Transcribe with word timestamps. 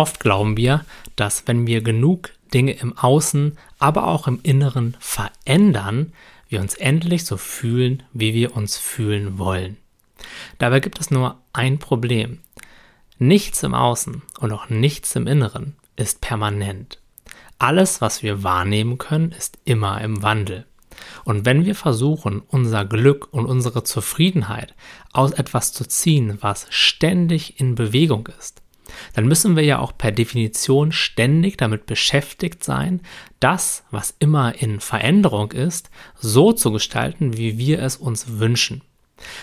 Oft 0.00 0.18
glauben 0.18 0.56
wir, 0.56 0.86
dass 1.14 1.46
wenn 1.46 1.66
wir 1.66 1.82
genug 1.82 2.30
Dinge 2.54 2.72
im 2.72 2.96
Außen, 2.96 3.58
aber 3.78 4.06
auch 4.06 4.26
im 4.28 4.40
Inneren 4.42 4.96
verändern, 4.98 6.14
wir 6.48 6.62
uns 6.62 6.72
endlich 6.72 7.26
so 7.26 7.36
fühlen, 7.36 8.02
wie 8.14 8.32
wir 8.32 8.56
uns 8.56 8.78
fühlen 8.78 9.36
wollen. 9.36 9.76
Dabei 10.56 10.80
gibt 10.80 11.00
es 11.00 11.10
nur 11.10 11.38
ein 11.52 11.78
Problem. 11.78 12.38
Nichts 13.18 13.62
im 13.62 13.74
Außen 13.74 14.22
und 14.38 14.52
auch 14.52 14.70
nichts 14.70 15.14
im 15.16 15.26
Inneren 15.26 15.76
ist 15.96 16.22
permanent. 16.22 16.98
Alles, 17.58 18.00
was 18.00 18.22
wir 18.22 18.42
wahrnehmen 18.42 18.96
können, 18.96 19.32
ist 19.32 19.58
immer 19.66 20.00
im 20.00 20.22
Wandel. 20.22 20.64
Und 21.24 21.44
wenn 21.44 21.66
wir 21.66 21.74
versuchen, 21.74 22.40
unser 22.48 22.86
Glück 22.86 23.28
und 23.32 23.44
unsere 23.44 23.84
Zufriedenheit 23.84 24.74
aus 25.12 25.32
etwas 25.32 25.74
zu 25.74 25.84
ziehen, 25.84 26.38
was 26.40 26.66
ständig 26.70 27.60
in 27.60 27.74
Bewegung 27.74 28.30
ist, 28.38 28.59
dann 29.14 29.26
müssen 29.26 29.56
wir 29.56 29.64
ja 29.64 29.78
auch 29.78 29.96
per 29.96 30.12
Definition 30.12 30.92
ständig 30.92 31.56
damit 31.56 31.86
beschäftigt 31.86 32.64
sein, 32.64 33.00
das, 33.40 33.84
was 33.90 34.14
immer 34.18 34.60
in 34.60 34.80
Veränderung 34.80 35.52
ist, 35.52 35.90
so 36.18 36.52
zu 36.52 36.72
gestalten, 36.72 37.36
wie 37.36 37.58
wir 37.58 37.82
es 37.82 37.96
uns 37.96 38.38
wünschen. 38.38 38.82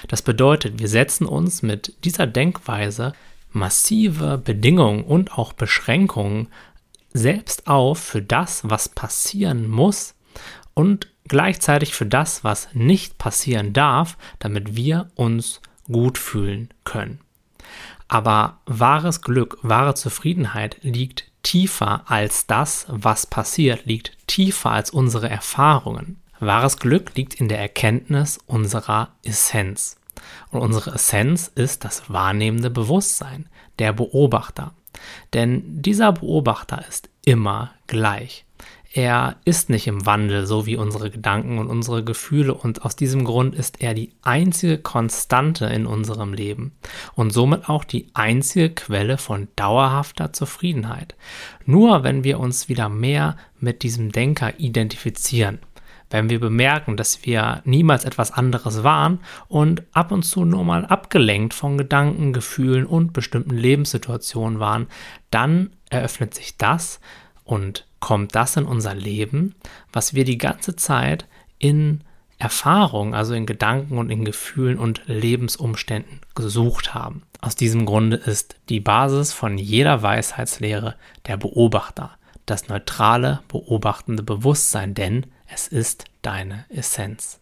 Das 0.08 0.22
bedeutet, 0.22 0.80
wir 0.80 0.88
setzen 0.88 1.26
uns 1.26 1.62
mit 1.62 2.04
dieser 2.04 2.28
Denkweise 2.28 3.14
massive 3.52 4.38
Bedingungen 4.38 5.04
und 5.04 5.38
auch 5.38 5.54
Beschränkungen 5.54 6.48
selbst 7.14 7.68
auf 7.68 8.00
für 8.00 8.22
das, 8.22 8.62
was 8.64 8.90
passieren 8.90 9.68
muss 9.68 10.16
und 10.74 11.08
gleichzeitig 11.28 11.94
für 11.94 12.06
das, 12.06 12.44
was 12.44 12.70
nicht 12.74 13.18
passieren 13.18 13.74
darf, 13.74 14.18
damit 14.40 14.76
wir 14.76 15.10
uns 15.16 15.62
gut 15.92 16.18
fühlen 16.18 16.70
können. 16.84 17.20
Aber 18.08 18.60
wahres 18.66 19.22
Glück, 19.22 19.58
wahre 19.62 19.96
Zufriedenheit 19.96 20.78
liegt 20.82 21.26
tiefer 21.44 22.04
als 22.08 22.48
das, 22.48 22.86
was 22.90 23.26
passiert, 23.26 23.86
liegt 23.86 24.18
tiefer 24.28 24.72
als 24.72 24.92
unsere 24.92 25.30
Erfahrungen. 25.30 26.22
Wahres 26.40 26.78
Glück 26.78 27.16
liegt 27.16 27.36
in 27.36 27.48
der 27.48 27.60
Erkenntnis 27.60 28.40
unserer 28.46 29.10
Essenz. 29.24 29.98
Und 30.52 30.62
unsere 30.62 30.92
Essenz 30.92 31.52
ist 31.54 31.84
das 31.84 32.10
wahrnehmende 32.10 32.70
Bewusstsein, 32.70 33.50
der 33.80 33.94
Beobachter. 33.94 34.74
Denn 35.34 35.82
dieser 35.82 36.12
Beobachter 36.12 36.84
ist 36.88 37.10
immer 37.26 37.72
gleich 37.88 38.46
er 38.94 39.36
ist 39.46 39.70
nicht 39.70 39.86
im 39.88 40.06
Wandel, 40.06 40.48
so 40.48 40.66
wie 40.66 40.76
unsere 40.78 41.12
Gedanken 41.12 41.60
und 41.60 41.68
unsere 41.68 42.04
Gefühle 42.04 42.54
und 42.54 42.84
aus 42.84 42.96
diesem 42.96 43.26
Grund 43.26 43.54
ist 43.54 43.82
er 43.82 43.94
die 43.94 44.14
einzige 44.24 44.78
Konstante 44.78 45.66
in 45.68 45.86
unserem 45.86 46.34
Leben 46.34 46.72
und 47.14 47.32
somit 47.32 47.70
auch 47.70 47.84
die 47.84 48.08
einzige 48.14 48.70
Quelle 48.70 49.18
von 49.18 49.50
dauerhafter 49.56 50.34
Zufriedenheit. 50.34 51.16
Nur 51.66 52.04
wenn 52.04 52.24
wir 52.24 52.40
uns 52.40 52.70
wieder 52.70 52.90
mehr 52.90 53.38
mit 53.60 53.84
diesem 53.84 54.12
Denker 54.12 54.60
identifizieren, 54.60 55.60
wenn 56.10 56.30
wir 56.30 56.40
bemerken, 56.40 56.96
dass 56.96 57.26
wir 57.26 57.62
niemals 57.66 58.06
etwas 58.06 58.32
anderes 58.32 58.84
waren 58.84 59.20
und 59.50 59.84
ab 59.92 60.12
und 60.12 60.24
zu 60.24 60.46
nur 60.46 60.64
mal 60.64 60.86
abgelenkt 60.86 61.54
von 61.54 61.78
Gedanken, 61.78 62.32
Gefühlen 62.32 62.86
und 62.86 63.12
bestimmten 63.12 63.56
Lebenssituationen 63.56 64.60
waren, 64.60 64.88
dann 65.32 65.72
eröffnet 65.90 66.34
sich 66.34 66.58
das 66.58 67.00
und 67.44 67.87
kommt 68.00 68.36
das 68.36 68.58
in 68.58 68.66
unser 68.66 68.94
Leben, 68.94 69.56
was 69.92 70.14
wir 70.14 70.26
die 70.26 70.38
ganze 70.38 70.76
Zeit 70.76 71.26
in 71.58 72.02
Erfahrung, 72.40 73.16
also 73.16 73.34
in 73.34 73.46
Gedanken 73.46 73.98
und 73.98 74.12
in 74.12 74.24
Gefühlen 74.24 74.78
und 74.78 75.02
Lebensumständen 75.08 76.22
gesucht 76.36 76.94
haben. 76.94 77.24
Aus 77.42 77.56
diesem 77.56 77.86
Grunde 77.86 78.18
ist 78.18 78.56
die 78.70 78.80
Basis 78.80 79.34
von 79.34 79.58
jeder 79.58 80.04
Weisheitslehre 80.04 80.96
der 81.26 81.38
Beobachter, 81.38 82.12
das 82.46 82.68
neutrale, 82.68 83.42
beobachtende 83.48 84.24
Bewusstsein, 84.24 84.94
denn 84.94 85.26
es 85.48 85.68
ist 85.68 86.06
deine 86.22 86.66
Essenz. 86.70 87.40